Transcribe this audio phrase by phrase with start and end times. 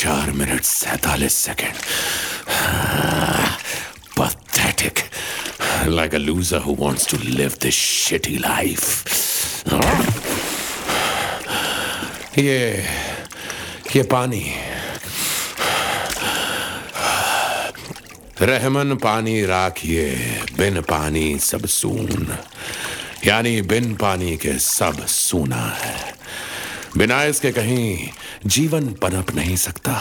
[0.00, 1.74] चार मिनट सैतालीस second.
[4.18, 4.98] Pathetic
[5.88, 8.82] like a loser who wants to live this shitty life
[12.38, 12.86] ये
[13.96, 14.44] ये पानी।
[18.42, 20.06] रहमन पानी राखिए,
[20.58, 22.36] बिन पानी सब सून।
[23.24, 26.19] यानी बिन पानी के सब सूना है।
[26.96, 28.08] बिना इसके कहीं
[28.46, 29.92] जीवन पनप नहीं सकता।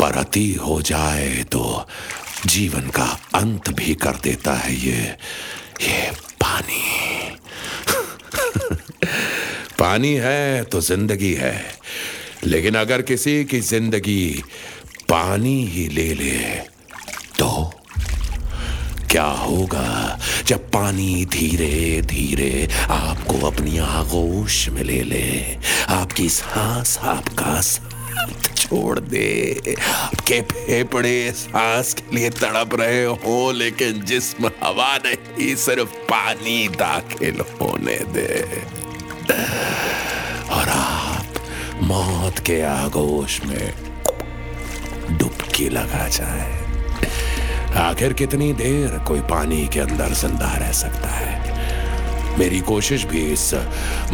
[0.00, 1.86] परती हो जाए तो
[2.46, 5.00] जीवन का अंत भी कर देता है ये
[5.82, 6.10] ये
[6.42, 6.82] पानी।
[9.78, 11.56] पानी है तो ज़िंदगी है,
[12.44, 14.42] लेकिन अगर किसी की ज़िंदगी
[15.08, 16.38] पानी ही ले ले
[17.38, 17.50] तो
[19.10, 20.18] क्या होगा?
[20.46, 25.56] जब पानी धीरे धीरे आपको अपनी आगोश में ले ले,
[25.88, 34.00] आपकी सांस आपका साथ छोड़ दे। आपके फेफड़े सांस के लिए तड़प रहे हो, लेकिन
[34.04, 38.62] जिस्म हवा नहीं, सिर्फ़ पानी दाखिल होने दे।
[40.50, 41.26] और आप
[41.82, 43.74] मौत के आगोश में
[45.10, 46.66] डुबकी लगा जाए।
[47.76, 52.38] आखिर कितनी देर कोई पानी के अंदर ज़िंदा रह सकता है?
[52.38, 53.50] मेरी कोशिश भी इस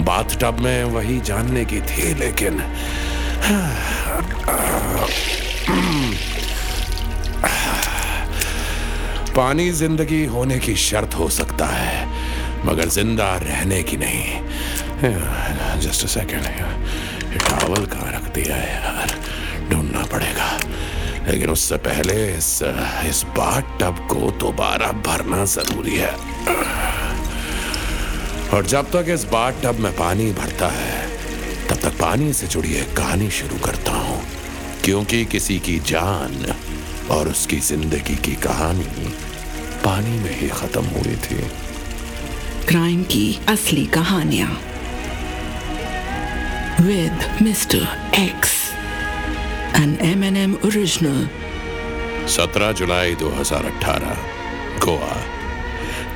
[0.00, 2.58] बाथ टब में वही जानने की थी, लेकिन
[9.36, 12.06] पानी ज़िंदगी होने की शर्त हो सकता है,
[12.66, 16.44] मगर ज़िंदा रहने की नहीं। जस्ट सेकेंड
[17.38, 18.91] टावल कहाँ रख दिया है?
[21.28, 22.62] लेकिन उससे पहले इस
[23.08, 26.12] इस बाट टब को दोबारा भरना ज़रूरी है।
[28.54, 31.06] और जब तक इस बाट टब में पानी भरता है,
[31.68, 34.22] तब तक पानी से जुड़ी एक कहानी शुरू करता हूँ।
[34.84, 36.54] क्योंकि किसी की जान
[37.10, 39.14] और उसकी ज़िंदगी की कहानी
[39.84, 41.48] पानी में ही खत्म हुई थी।
[42.68, 44.60] क्राइम की असली कहानियाँ।
[46.80, 48.61] With mister X.
[49.76, 51.28] N M original
[52.28, 54.16] 17 जुलाई 2018
[54.78, 55.16] गोवा।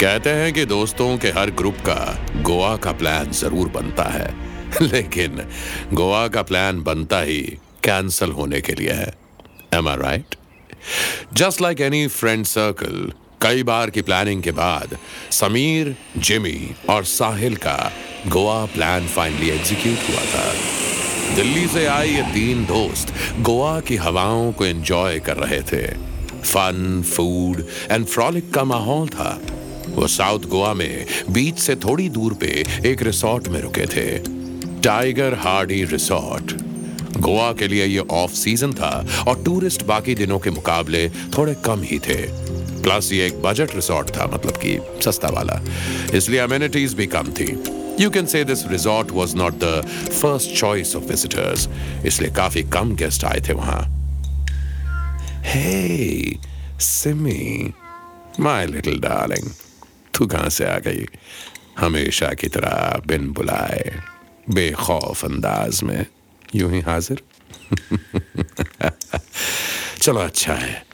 [0.00, 4.34] कहते हैं कि दोस्तों के हर ग्रुप का गोवा का प्लान ज़रूर बनता है,
[4.82, 5.42] लेकिन
[5.92, 7.40] गोवा का प्लान बनता ही
[7.84, 9.14] कैंसल होने के लिए है।
[9.74, 10.34] Am I right
[11.34, 13.12] just like any friend circle
[13.42, 14.96] कई बार की प्लानिंग के बाद
[15.30, 17.92] समीर, जिमी और साहिल का
[18.26, 20.85] गोवा प्लान फाइनली एग्जीक्यूट हुआ था।
[21.34, 25.86] दिल्ली से आए ये तीन दोस्त गोवा की हवाओं को एंजॉय कर रहे थे।
[26.42, 29.40] फन फ़ूड एंड फ्रॉलिक का माहौल था।
[29.88, 34.18] वो साउथ गोवा में बीच से थोड़ी दूर पे एक रिसोर्ट में रुके थे।
[34.82, 36.52] टाइगर हार्डी रिसोर्ट
[37.20, 41.82] गोवा के लिए ये ऑफ़ सीज़न था और टूरिस्ट बाकी दिनों के मुकाबले थोड़े कम
[41.82, 42.22] ही थे।
[42.82, 45.60] प्लस ये एक बजट रिसोर्ट था मतलब कि सस्ता वाला।
[46.14, 47.56] इसलिए अमेनिटीज भी कम थी।
[48.00, 49.86] You can say this resort was not the
[50.22, 51.68] first choice of visitors
[52.06, 53.96] इसलिए काफ़ी कम गेस्ट आए थे वहाँ।
[55.44, 56.36] Hey
[56.80, 57.72] Simi
[58.40, 59.50] my little darling
[60.14, 61.06] तू कहाँ से आ गई?
[61.78, 64.00] हमेशा की तरह बिन बुलाए,
[64.50, 66.06] बेखौफ अंदाज में।
[66.54, 67.22] यूँ ही हाजिर?
[70.02, 70.86] चलो अच्छा है।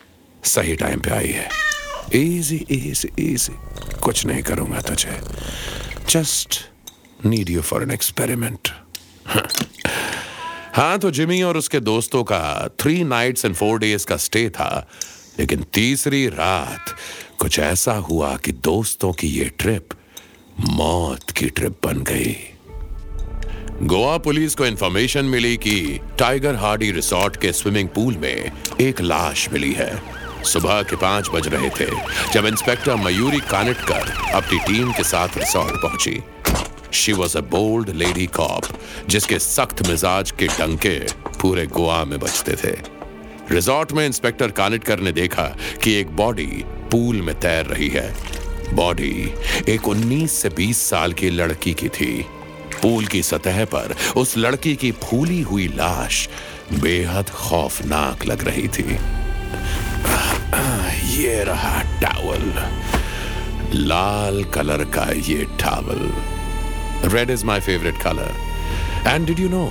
[0.45, 1.49] सही टाइम पे आई है।
[2.15, 3.57] इजी इजी इजी
[4.01, 5.21] कुछ नहीं करूँगा तुझे।
[6.11, 6.72] Just
[7.27, 8.69] need you for an experiment
[10.75, 14.87] हाँ तो जिमी और उसके दोस्तों का three nights and four days का स्टे था,
[15.39, 16.95] लेकिन तीसरी रात
[17.39, 19.95] कुछ ऐसा हुआ कि दोस्तों की ये ट्रिप
[20.61, 22.37] मौत की ट्रिप बन गई।
[23.87, 29.49] गोवा पुलिस को इंफॉर्मेशन मिली कि टाइगर हार्डी रिसोर्ट के स्विमिंग पूल में एक लाश
[29.53, 29.93] मिली है।
[30.45, 31.87] सुबह के पाँच बज रहे थे,
[32.33, 36.23] जब इंस्पेक्टर मयूरी कानिटकर अपनी टीम के साथ रिसोर्ट पहुँची।
[36.93, 38.65] She was a bold lady cop
[39.09, 40.99] जिसके सख्त मिजाज के डंके
[41.41, 42.77] पूरे गोवा में बजते थे।
[43.51, 45.45] रिजॉर्ट में इंस्पेक्टर कानिटकर ने देखा
[45.83, 48.15] कि एक बॉडी पूल में तैर रही है।
[48.75, 49.33] बॉडी
[49.69, 52.27] एक 19 से 20 साल की लड़की की थी।
[52.83, 56.29] पूल की सतह पर उस लड़की की फूली हुई लाश
[56.73, 58.99] बेहद खौफनाक लग रही थी।
[61.13, 62.53] ये रहा टावल
[63.75, 66.11] लाल कलर का ये towel
[67.05, 68.35] red is my favourite colour
[69.07, 69.65] and did you know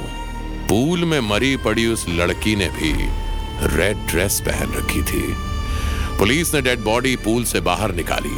[0.70, 2.92] pool में मरी पड़ी उस लड़की ने भी
[3.76, 5.24] रेड ड्रेस पहन रखी थी
[6.18, 8.38] पुलिस ने डेड बॉडी पूल से बाहर निकाली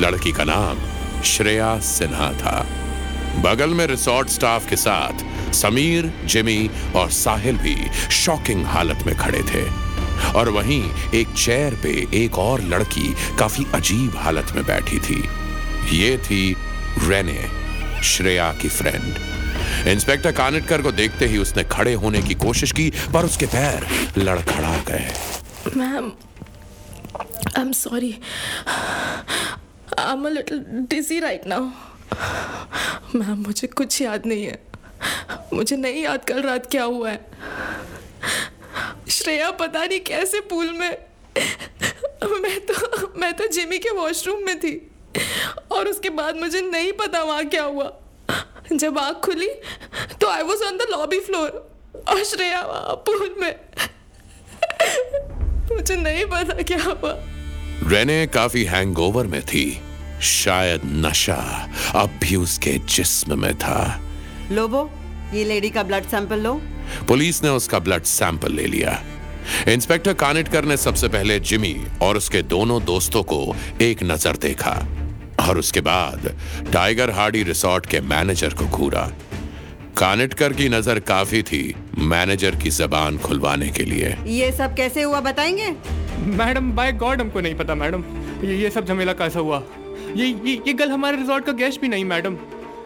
[0.00, 0.78] लड़की का नाम
[1.24, 2.58] श्रेया सिन्हा था
[3.44, 5.24] बगल में रिसोर्ट स्टाफ के साथ
[5.54, 7.76] समीर जिमी और साहिल भी
[8.14, 9.64] शॉकिंग हालत में खड़े थे
[10.38, 10.82] और वहीं
[11.14, 11.92] एक चेयर पे
[12.24, 15.22] एक और लड़की काफ़ी अजीब हालत में बैठी थी
[15.92, 16.44] ये थी
[16.98, 17.40] रेने
[18.04, 23.24] श्रेया की फ्रेंड इंस्पेक्टर कानिटकर को देखते ही उसने खड़े होने की कोशिश की, पर
[23.24, 23.86] उसके पैर
[24.18, 25.12] लड़खड़ा गए।
[25.76, 26.12] Ma'am
[27.16, 28.12] I am sorry
[29.98, 30.58] I am a little
[30.90, 31.64] dizzy right now
[33.14, 34.58] ma'am मुझे कुछ याद नहीं है।
[35.52, 37.20] मुझे नहीं याद कल रात क्या हुआ है।
[39.10, 40.90] श्रेया पता नहीं कैसे पूल में
[42.42, 44.72] मैं तो मैं तो जिमी के वॉशरूम में थी।
[45.72, 47.92] और उसके बाद मुझे नहीं पता वहाँ क्या हुआ।
[48.72, 49.48] जब आँख खुली
[50.20, 51.50] तो I was on the lobby floor
[52.08, 53.54] और श्रेया वहाँ पूल में।
[55.72, 57.12] मुझे नहीं पता क्या हुआ।
[57.90, 59.66] रेने काफ़ी हैंगओवर में थी।
[60.22, 61.36] शायद नशा
[61.94, 64.00] अब भी उसके जिस्म में था।
[64.52, 64.90] लोबो
[65.34, 66.54] ये लेडी का ब्लड सैंपल लो।
[67.08, 69.02] पुलिस ने उसका ब्लड सैंपल ले लिया।
[69.68, 74.74] इंस्पेक्टर कानिटकर ने सबसे पहले जिमी और उसके दोनों दोस्तों को एक नज़र देखा।
[75.44, 76.30] और उसके बाद
[76.72, 79.10] टाइगर हार्डी रिसोर्ट के मैनेजर को घूरा।
[79.98, 85.20] कानिटकर की नज़र काफ़ी थी मैनेजर की जबान खुलवाने के लिए। ये सब कैसे हुआ
[85.20, 85.70] बताएँगे?
[86.36, 88.04] मैडम बाय गॉड हमको नहीं पता मैडम।
[88.44, 89.62] ये ये सब झमेला कैसा हुआ?
[90.16, 92.36] ये ये ये कल हमारे रिजॉर्ट का गेस्ट भी नहीं मैडम।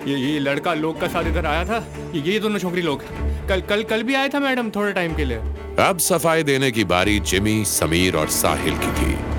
[0.07, 1.79] ये ये लड़का लोग का साथ इधर आया था।
[2.15, 3.03] ये ये दोनों छोकरी लोग।
[3.49, 5.39] कल कल कल भी आया था मैडम थोड़े टाइम के लिए।
[5.79, 9.38] अब सफ़ाई देने की बारी जिमी समीर और साहिल की थी।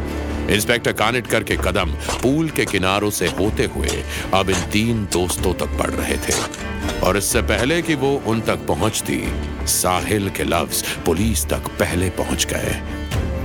[0.50, 4.04] इंस्पेक्टर कानिटकर के कदम पूल के किनारों से होते हुए
[4.34, 6.34] अब इन तीन दोस्तों तक पड़ रहे थे।
[7.00, 9.22] और इससे पहले कि वो उन तक पहुँचती
[9.70, 12.76] साहिल के लफ्ज पुलिस तक पहले पहुँच गए।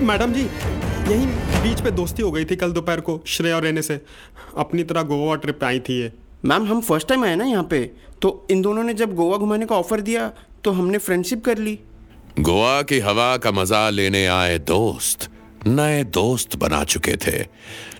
[0.06, 1.26] मैडम जी यहीं
[1.62, 4.00] बीच पे दोस्ती हो गई थी कल दोपहर को श्रेया और रेने से।
[4.58, 6.12] अपनी तरह गोवा ट्रिप आई थी ये।
[6.44, 7.80] मैम हम फ़र्स्ट टाइम आए ना यहाँ पे।
[8.22, 10.30] तो इन दोनों ने जब गोवा घुमाने का ऑफ़र दिया
[10.64, 11.78] तो हमने फ्रेंडशिप कर ली।
[12.40, 15.28] गोवा की हवा का मज़ा लेने आए दोस्त।
[15.66, 17.44] नए दोस्त बना चुके थे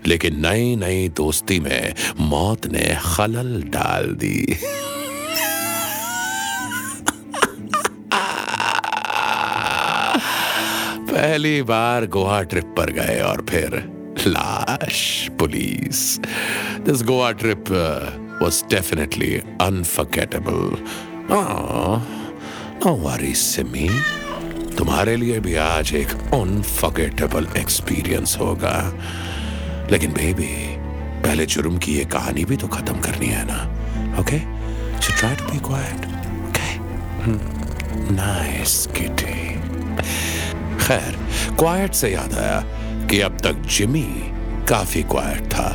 [0.06, 4.58] लेकिन नई नई दोस्ती में मौत ने खलल डाल दी
[11.12, 13.76] पहली बार गोवा ट्रिप पर गए और फिर
[14.26, 16.19] लाश police
[16.81, 17.64] this Goa trip
[18.40, 20.76] was definitely unforgettable.
[21.31, 22.02] Oh,
[22.84, 24.24] no.
[24.79, 28.76] तुम्हारे लिए भी आज एक अनफॉरगेटेबल एक्सपीरियंस होगा।
[29.91, 30.55] लेकिन बेबी
[31.23, 33.61] पहले जुर्म की ये कहानी भी तो खत्म करनी है ना?
[34.21, 34.38] Okay
[35.00, 36.06] so try to be quite
[36.49, 39.37] okay nice Kitty
[40.85, 41.17] खैर
[41.59, 42.61] क्वाइट से याद आया
[43.11, 44.06] कि अब तक जिमी
[44.69, 45.69] काफ़ी क्वाइट था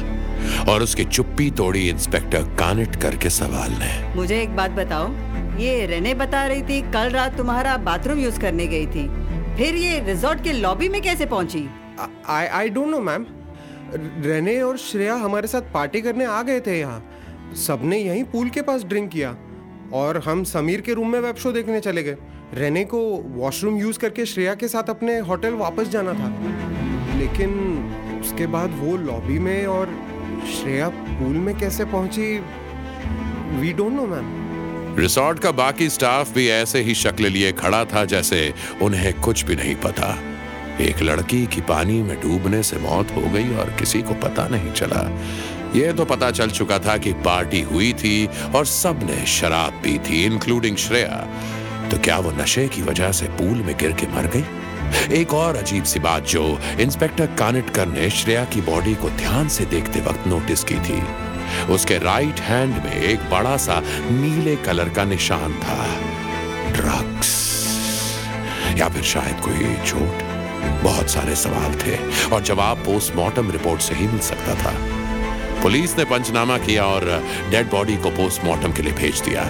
[0.72, 5.08] और उसकी चुप्पी तोड़ी इंस्पेक्टर कानिट करके सवाल ने। मुझे एक बात बताओ
[5.60, 9.08] ये रेने बता रही थी, कल रात तुम्हारा बाथरूम यूज़ करने गई थी।
[9.58, 11.68] फिर ये रिजॉर्ट के लॉबी में कैसे पहुँची?
[12.28, 13.25] I I don't know ma'am
[14.24, 18.62] Renee और श्रेया हमारे साथ पार्टी करने आ गए थे यहाँ। सबने यहीं पूल के
[18.62, 19.36] पास ड्रिंक किया
[19.94, 22.18] और हम समीर के रूम में वेब शो देखने चले गए।
[22.54, 23.00] रेने को
[23.36, 26.30] वॉशरूम यूज़ करके श्रेया के साथ अपने होटल वापस जाना था।
[27.20, 29.96] लेकिन उसके बाद वो लॉबी में और
[30.54, 32.38] श्रेया पूल में कैसे पहुँची
[33.60, 34.38] we don't know ma'am
[34.98, 39.55] resort का बाकी स्टाफ भी ऐसे ही शक्ल लिए खड़ा था जैसे उन्हें कुछ भी
[39.55, 40.17] नहीं पता।
[40.81, 44.72] एक लड़की की पानी में डूबने से मौत हो गई और किसी को पता नहीं
[44.72, 45.19] चला।
[45.75, 50.25] यह तो पता चल चुका था कि पार्टी हुई थी और सबने शराब पी थी
[50.25, 51.27] इंक्लूडिंग श्रेया।
[51.91, 54.43] तो क्या वो नशे की वजह से पूल में गिर के मर गई?
[55.22, 59.65] एक और अजीब सी बात जो इंस्पेक्टर कानिटकर ने श्रेया की बॉडी को ध्यान से
[59.65, 61.28] देखते वक्त नोटिस की थी।
[61.70, 65.86] उसके राइट हैंड में एक बड़ा सा नीले कलर का निशान था।
[66.72, 67.38] ड्रग्स
[68.77, 70.27] या फिर शायद कोई चोट।
[70.84, 71.98] बहुत सारे सवाल थे
[72.29, 74.74] और जवाब पोस्टमार्टम रिपोर्ट से ही मिल सकता था।
[75.62, 77.06] पुलिस ने पंचनामा किया और
[77.50, 79.50] डेड बॉडी को पोस्टमार्टम के लिए भेज दिया।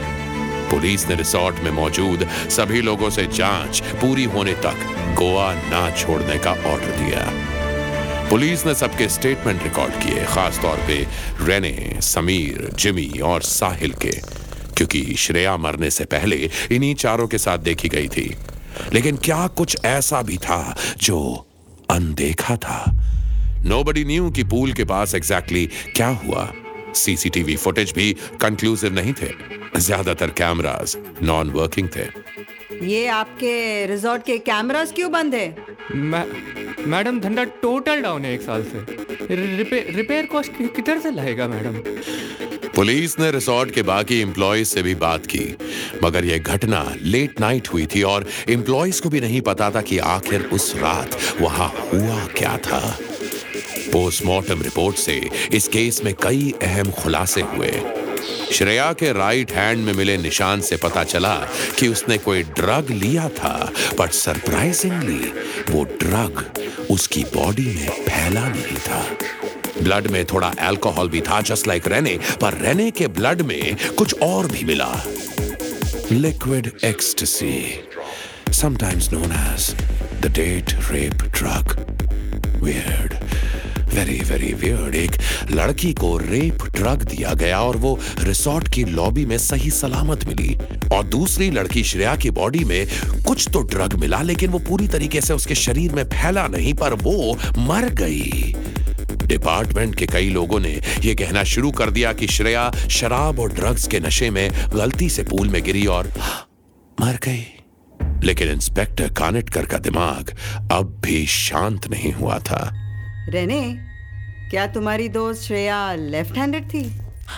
[0.71, 6.37] पुलिस ने रिसोर्ट में मौजूद सभी लोगों से जाँच पूरी होने तक गोवा ना छोड़ने
[6.37, 7.48] का ऑर्डर दिया।
[8.29, 11.07] पुलिस ने सबके स्टेटमेंट रिकॉर्ड किए, खास तौर पे
[11.41, 14.11] रेने, समीर, जिमी और साहिल के।
[14.77, 18.35] क्योंकि श्रेया मरने से पहले इन्हीं चारों के साथ देखी गई थी।
[18.93, 21.47] लेकिन क्या कुछ ऐसा भी था जो
[21.89, 22.97] अनदेखा था?
[23.65, 26.51] नोबडी न्यू कि पूल के पास एग्जैक्टली exactly क्या हुआ।
[26.95, 29.31] सीसीटीवी फुटेज भी कंक्लूसिव नहीं थे।
[29.79, 32.05] ज़्यादातर कैमरास नॉन वर्किंग थे।
[32.85, 35.68] ये आपके रिजॉर्ट के कैमरास क्यों बंद है?
[35.91, 41.77] मैडम, धंधा टोटल डाउन है एक साल से। रिपेयर रिपेयर कॉस्ट किधर से लाएगा मैडम?
[42.75, 45.55] पुलिस ने रिसोर्ट के बाकी एम्प्लॉयज़ से भी बात की,
[46.03, 49.97] मगर यह घटना लेट नाइट हुई थी और एम्प्लॉयज़ को भी नहीं पता था कि
[49.97, 52.97] आखिर उस रात वहाँ हुआ क्या था।
[53.93, 55.21] पोस्टमार्टम रिपोर्ट से
[55.53, 57.71] इस केस में कई अहम खुलासे हुए।
[58.53, 61.35] श्रेया के राइट हैंड में मिले निशान से पता चला
[61.79, 65.31] कि उसने कोई ड्रग लिया था बट सरप्राइजिंगली
[65.69, 66.45] वो ड्रग
[66.91, 69.05] उसकी बॉडी में फैला नहीं था।
[69.83, 74.21] ब्लड में थोड़ा अल्कोहल भी था जस्ट लाइक रेने पर रेने के ब्लड में कुछ
[74.21, 74.91] और भी मिला।
[76.11, 77.55] Liquid ecstasy
[78.51, 79.75] sometimes known as
[80.21, 81.75] the date rape drug,
[82.59, 83.18] weird
[83.89, 85.11] very very weird एक
[85.51, 90.57] लड़की को रेप ड्रग दिया गया और वो रिसोर्ट की लॉबी में सही सलामत मिली।
[90.93, 92.87] और दूसरी लड़की श्रेया की बॉडी में
[93.23, 96.93] कुछ तो ड्रग मिला, लेकिन वो पूरी तरीके से उसके शरीर में फैला नहीं, पर
[96.93, 98.55] वो मर गई।
[99.25, 103.87] डिपार्टमेंट के कई लोगों ने यह कहना शुरू कर दिया कि श्रेया शराब और ड्रग्स
[103.87, 106.13] के नशे में गलती से पूल में गिरी और
[107.01, 107.45] मर गई।
[108.23, 110.35] लेकिन इंस्पेक्टर कानेटकर का दिमाग
[110.71, 112.78] अब भी शांत नहीं हुआ था।
[113.29, 113.61] रेने
[114.49, 116.83] क्या तुम्हारी दोस्त श्रेया लेफ़्ट हैंडेड थी?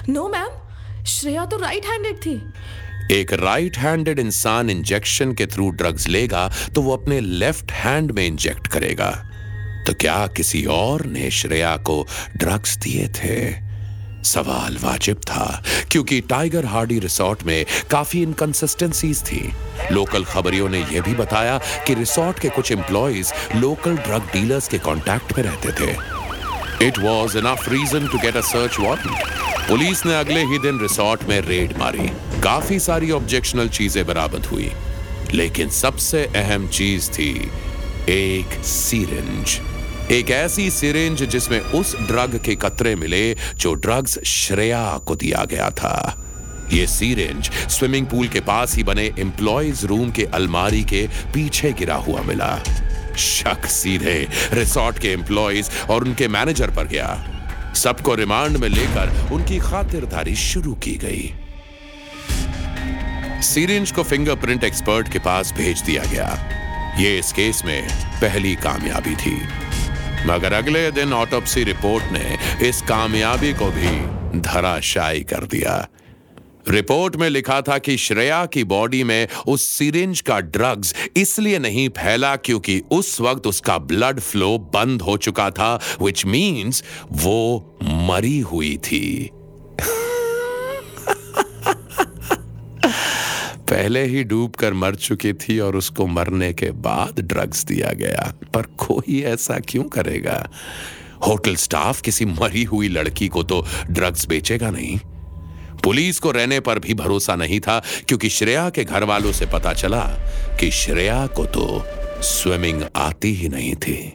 [0.09, 2.35] नो मैम श्रेया तो राइट हैंडेड थी।
[3.15, 8.25] एक राइट हैंडेड इंसान इंजेक्शन के थ्रू ड्रग्स लेगा तो वो अपने लेफ़्ट हैंड में
[8.27, 9.11] इंजेक्ट करेगा।
[9.87, 12.05] तो क्या किसी और ने श्रेया को
[12.37, 13.70] ड्रग्स दिए थे?
[14.23, 19.41] सवाल वाजिब था, क्योंकि टाइगर हार्डी रिसोर्ट में काफ़ी इनकंसिस्टेंसीज थी।
[19.91, 24.77] लोकल खबरियों ने यह भी बताया कि रिसोर्ट के कुछ एम्प्लॉयज़ लोकल ड्रग डीलर्स के
[24.77, 25.91] कांटेक्ट में रहते थे।
[26.87, 31.23] It was enough reason to get a search warrant police ने अगले ही दिन रिसोर्ट
[31.23, 32.07] में रेड मारी।
[32.43, 34.71] काफ़ी सारी ऑब्जेक्शनल चीज़ें बरामद हुई।
[35.33, 37.51] लेकिन सबसे अहम चीज़ थी
[38.09, 39.59] एक सीरेंज
[40.11, 45.69] एक ऐसी सिरिंज जिसमें उस ड्रग के कतरे मिले जो ड्रग्स श्रेया को दिया गया
[45.69, 46.23] था।
[46.73, 51.95] ये सीरेंज स्विमिंग पूल के पास ही बने एम्प्लॉयज़ रूम के अलमारी के पीछे गिरा
[51.95, 52.63] हुआ मिला।
[53.17, 59.59] शक सीधे रिसोर्ट के एम्प्लॉयज़ और उनके मैनेजर पर गया। सबको रिमांड में लेकर उनकी
[59.59, 61.33] खातिरदारी शुरू की गई।
[63.41, 66.29] सीरेंज को फिंगरप्रिंट एक्सपर्ट के पास भेज दिया गया।
[66.99, 67.87] ये इस केस में
[68.21, 69.37] पहली कामयाबी थी।
[70.25, 72.37] मगर अगले दिन ऑटोप्सी रिपोर्ट ने
[72.69, 75.87] इस कामयाबी को भी धराशायी कर दिया।
[76.69, 81.89] रिपोर्ट में लिखा था कि श्रेया की बॉडी में उस सिरिंज का ड्रग्स इसलिए नहीं
[81.89, 88.39] फैला क्योंकि उस वक्त उसका ब्लड फ्लो बंद हो चुका था विच मींस वो मरी
[88.39, 89.29] हुई थी।
[93.71, 98.33] पहले ही डूब कर मर चुकी थी और उसको मरने के बाद ड्रग्स दिया गया।
[98.53, 100.49] पर कोई ऐसा क्यों करेगा?
[101.27, 104.97] होटल स्टाफ किसी मरी हुई लड़की को तो ड्रग्स बेचेगा नहीं।
[105.83, 109.73] पुलिस को रहने पर भी भरोसा नहीं था क्योंकि श्रेया के घर वालों से पता
[109.73, 110.01] चला
[110.59, 111.85] कि श्रेया को तो
[112.21, 114.13] स्विमिंग आती ही नहीं थी।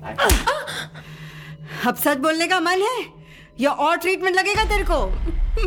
[1.87, 3.05] अब सच बोलने का मन है?
[3.61, 5.07] या और ट्रीटमेंट लगेगा तेरे को?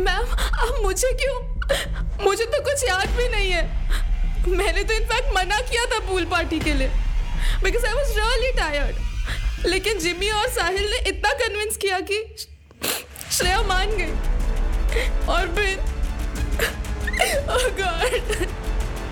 [0.00, 1.59] मैम अब मुझे क्यों
[2.22, 3.62] मुझे तो कुछ याद भी नहीं है।
[4.48, 6.88] मैंने तो इनफैक्ट मना किया था पूल पार्टी के लिए।
[7.62, 12.36] Because I was really tired लेकिन जिमी और साहिल ने इतना कन्विंस किया कि
[13.32, 14.12] श्रेया मान गई।
[15.26, 15.88] और फिर
[17.46, 17.64] oh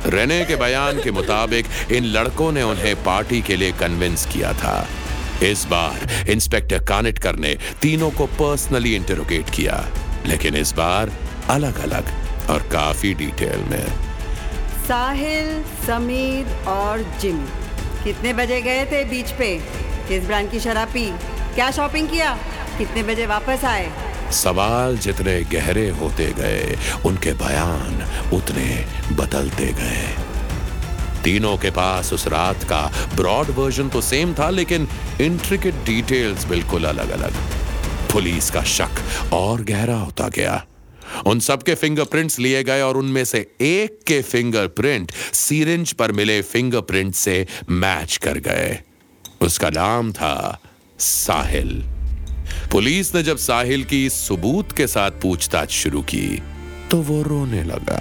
[0.06, 4.88] रेने के बयान के मुताबिक इन लड़कों ने उन्हें पार्टी के लिए कन्विंस किया था।
[5.42, 9.84] इस बार इंस्पेक्टर कानेटकर ने तीनों को पर्सनली इंटरोगेट किया।
[10.26, 11.12] लेकिन इस बार
[11.50, 13.86] अलग अलग और काफ़ी डिटेल में।
[14.88, 19.54] साहिल समीर और जिमी। कितने बजे गए थे बीच पे?
[20.08, 21.10] किस ब्रांड की शराब पी?
[21.54, 22.38] क्या शॉपिंग किया?
[22.78, 23.90] कितने बजे वापस आए?
[24.32, 30.14] सवाल जितने गहरे होते गए उनके बयान उतने बदलते गए।
[31.24, 32.80] तीनों के पास उस रात का
[33.16, 34.88] ब्रॉड वर्जन तो सेम था लेकिन
[35.20, 37.32] इंट्रिकेट डिटेल्स बिल्कुल अलग अलग
[38.12, 40.64] पुलिस का शक और गहरा होता गया।
[41.26, 47.14] उन सबके फिंगरप्रिंट्स लिए गए और उनमें से एक के फिंगरप्रिंट सीरेंज पर मिले फिंगरप्रिंट
[47.14, 48.78] से मैच कर गए।
[49.42, 50.60] उसका नाम था
[50.98, 51.82] साहिल।
[52.72, 56.26] पुलिस ने जब साहिल की सबूत के साथ पूछताछ शुरू की
[56.90, 58.00] तो वो रोने लगा।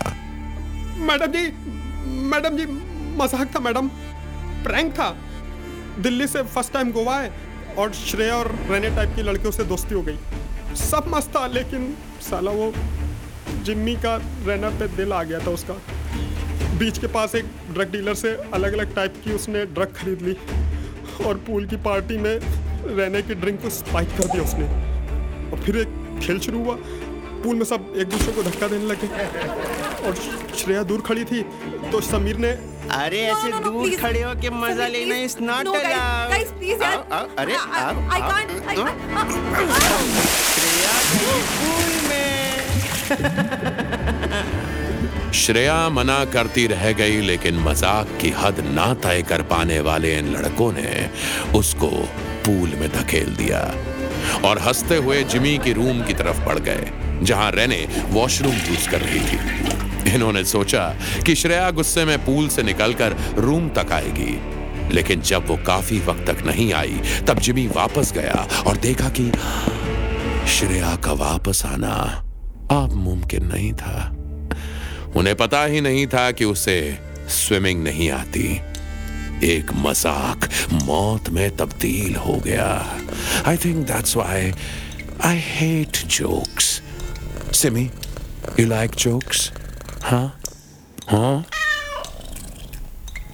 [1.07, 1.47] मैडम जी
[2.27, 2.65] मैडम जी,
[3.17, 3.87] मज़ाक था मैडम।
[4.63, 5.09] प्रैंक था।
[5.99, 7.31] दिल्ली से फ़र्स्ट टाइम गोवा है
[7.77, 11.93] और श्रेया और रेने टाइप की लड़कियों से दोस्ती हो गई। सब मस्त था, लेकिन
[12.21, 12.71] साला वो
[13.67, 15.73] जिम्मी का रेना पे दिल आ गया था उसका।
[16.77, 20.37] बीच के पास एक ड्रग डीलर से अलग अलग टाइप की उसने ड्रग खरीद ली
[21.25, 22.35] और पूल की पार्टी में
[22.97, 24.67] रहने की ड्रिंक को स्पाइक कर दिया उसने।
[25.51, 26.75] और फिर एक खेल शुरू हुआ।
[27.43, 29.07] पूल में सब एक दूसरे को धक्का देने लगे
[30.07, 30.15] और
[30.57, 31.41] श्रेया दूर खड़ी थी।
[31.91, 32.51] तो समीर ने
[32.91, 34.01] अरे ऐसे no, no, दूर please.
[34.01, 35.17] खड़े हो के मज़ा लेना.
[35.17, 36.31] इज़ नॉट यार.
[37.37, 37.97] अरे I- I- आओ,
[45.33, 50.33] श्रेया मना करती रह गई, लेकिन मज़ाक की हद ना तय कर पाने वाले इन
[50.35, 51.09] लड़कों ने
[51.55, 51.87] उसको
[52.45, 53.59] पूल में धकेल दिया
[54.45, 56.91] और हँसते हुए जिमी की रूम की तरफ़ बढ़ गए,
[57.23, 60.87] जहाँ रेने वॉशरूम यूज़ कर रही थी। इन्होंने सोचा
[61.25, 64.39] कि श्रेया गुस्से में पूल से निकलकर रूम तक आएगी,
[64.93, 69.31] लेकिन जब वो काफ़ी वक्त तक नहीं आई, तब जिमी वापस गया और देखा कि
[70.49, 72.23] श्रेया का वापस आना
[72.71, 74.13] अब मुमकिन नहीं था।
[75.15, 76.77] उन्हें पता ही नहीं था कि उसे
[77.29, 78.47] स्विमिंग नहीं आती।
[79.43, 80.49] एक मज़ाक
[80.85, 82.69] मौत में तब्दील हो गया।
[83.47, 84.51] I think that's why
[85.25, 86.65] I hate jokes
[87.55, 87.89] Simi
[88.59, 89.51] you like jokes
[90.03, 90.39] हाँ
[91.09, 91.45] हाँ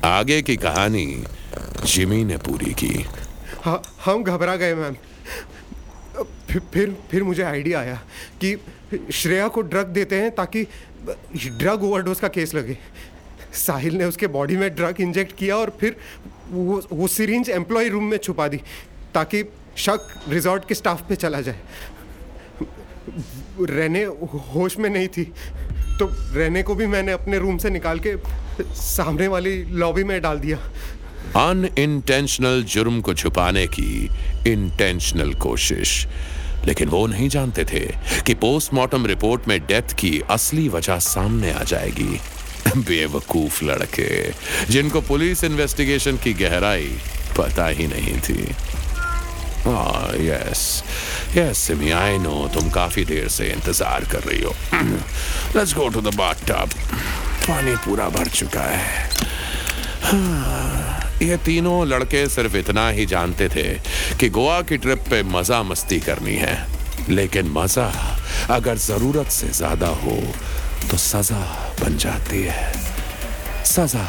[0.06, 1.06] आगे की कहानी
[1.86, 3.06] जिमी ने पूरी की।
[3.64, 4.96] हाँ हम घबरा गए मैम
[6.50, 7.96] फिर फिर मुझे आइडिया आया
[8.42, 8.56] कि
[9.12, 10.64] श्रेया को ड्रग देते हैं ताकि
[11.38, 12.78] ड्रग ओवरडोज का केस लगे।
[13.56, 15.96] साहिल ने उसके बॉडी में ड्रग इंजेक्ट किया और फिर
[16.52, 18.58] वो वो सिरिंज एम्प्लॉय रूम में छुपा दी,
[19.14, 19.44] ताकि
[19.78, 21.60] शक रिजॉर्ट के स्टाफ पे चला जाए।
[23.62, 24.04] रहने
[24.54, 25.24] होश में नहीं थी
[26.00, 28.16] तो रहने को भी मैंने अपने रूम से निकाल के
[28.76, 30.58] सामने वाली लॉबी में डाल दिया।
[31.40, 34.10] अनइंटेंशनल जुर्म को छुपाने की
[34.48, 36.06] इंटेंशनल कोशिश।
[36.66, 37.96] लेकिन वो नहीं जानते थे
[38.26, 42.20] कि पोस्टमार्टम रिपोर्ट में डेथ की असली वजह सामने आ जाएगी।
[42.78, 44.32] बेवकूफ़ लड़के,
[44.70, 46.92] जिनको पुलिस इन्वेस्टिगेशन की गहराई
[47.38, 48.56] पता ही नहीं थी।
[50.28, 50.84] Yes
[51.38, 54.56] yes Simi I know तुम काफ़ी देर से इंतज़ार कर रही हो।
[55.56, 59.10] लेट्स गो टू द पानी पूरा भर चुका है।
[61.24, 63.64] ये तीनों लड़के सिर्फ़ इतना ही जानते थे
[64.20, 66.56] कि गोवा की ट्रिप पे मज़ा मस्ती करनी है।
[67.10, 67.92] लेकिन मज़ा
[68.50, 70.18] अगर ज़रूरत से ज़्यादा हो
[70.92, 71.42] तो सजा
[71.82, 72.72] बन जाती है।
[73.66, 74.06] सजा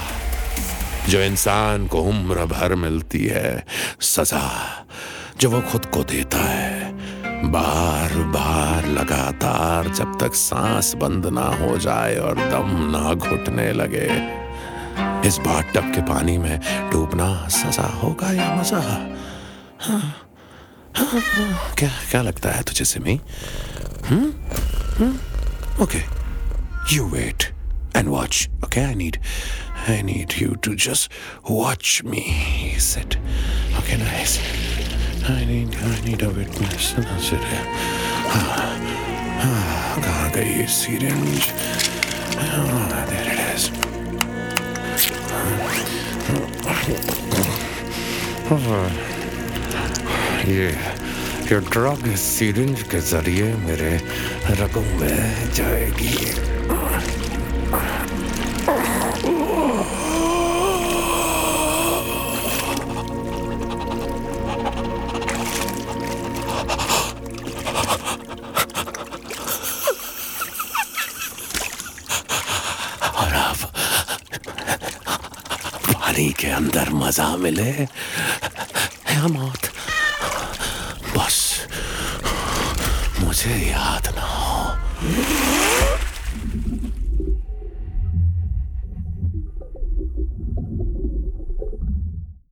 [1.08, 3.64] जो इंसान को उम्र भर मिलती है,
[4.02, 4.42] सजा
[5.40, 6.92] जो वो खुद को देता है।
[7.50, 14.08] बार बार लगातार जब तक सांस बंद ना हो जाए और दम ना घुटने लगे
[15.26, 16.58] इस बाट टब के पानी में
[16.92, 18.78] डूबना सजा होगा या मज़ा?
[19.80, 20.00] हाँ,
[20.96, 23.14] हाँ, हाँ, क्या क्या लगता है तुझे Simi?
[25.84, 26.02] Okay
[26.94, 27.44] you wait
[27.96, 29.16] and watch okay I need
[29.88, 31.10] I need you to just
[31.50, 32.24] watch me
[32.82, 33.16] sit
[33.78, 34.38] okay nice
[35.30, 36.92] I need I need a witness
[40.04, 41.48] कहाँ गई सीरेंज
[42.36, 43.93] देयर इट इज़
[50.48, 50.68] ये
[51.50, 53.92] ये ड्रग सीरिंज के ज़रिए मेरे
[54.60, 56.14] रगों में जाएगी।
[77.42, 77.86] मिले